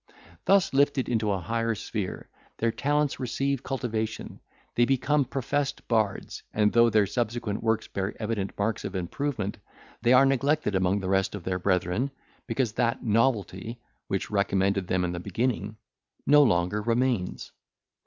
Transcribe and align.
Thus, 0.45 0.73
lifted 0.73 1.07
into 1.07 1.29
a 1.31 1.37
higher 1.39 1.75
sphere, 1.75 2.27
their 2.57 2.71
talents 2.71 3.19
receive 3.19 3.61
cultivation; 3.61 4.39
they 4.73 4.83
become 4.85 5.25
professed 5.25 5.87
bards, 5.87 6.41
and 6.51 6.73
though 6.73 6.89
their 6.89 7.05
subsequent 7.05 7.61
works 7.61 7.87
bear 7.87 8.15
evident 8.19 8.57
marks 8.57 8.83
of 8.83 8.95
improvement, 8.95 9.59
they 10.01 10.11
are 10.13 10.25
neglected 10.25 10.73
among 10.73 11.01
the 11.01 11.09
rest 11.09 11.35
of 11.35 11.43
their 11.43 11.59
brethren, 11.59 12.09
because 12.47 12.71
that 12.71 13.05
novelty, 13.05 13.79
which 14.07 14.31
recommended 14.31 14.87
them 14.87 15.05
in 15.05 15.11
the 15.11 15.19
beginning, 15.19 15.77
no 16.25 16.41
longer 16.41 16.81
remains. 16.81 17.51